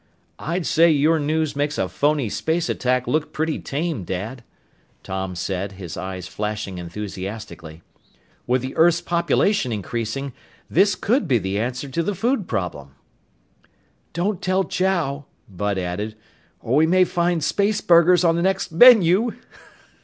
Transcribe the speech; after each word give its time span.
"I'd 0.39 0.65
say 0.65 0.89
your 0.89 1.19
news 1.19 1.55
makes 1.55 1.77
a 1.77 1.87
phony 1.87 2.27
space 2.27 2.69
attack 2.69 3.05
look 3.07 3.31
pretty 3.31 3.59
tame, 3.59 4.03
Dad," 4.03 4.43
Tom 5.03 5.35
said, 5.35 5.73
his 5.73 5.95
eyes 5.95 6.27
flashing 6.27 6.79
enthusiastically. 6.79 7.83
"With 8.47 8.63
the 8.63 8.75
earth's 8.77 8.99
population 8.99 9.71
increasing, 9.71 10.33
this 10.67 10.95
could 10.95 11.27
be 11.27 11.37
the 11.37 11.59
answer 11.59 11.87
to 11.89 12.01
the 12.01 12.15
food 12.15 12.47
problem." 12.47 12.95
"Don't 14.11 14.41
tell 14.41 14.63
Chow," 14.63 15.25
Bud 15.47 15.77
added, 15.77 16.15
"or 16.61 16.77
we 16.77 16.87
may 16.87 17.03
find 17.03 17.41
spaceburgers 17.43 18.23
on 18.27 18.35
the 18.35 18.41
next 18.41 18.71
menu!" 18.71 19.33